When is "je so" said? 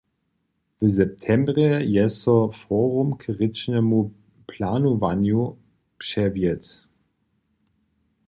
1.95-2.37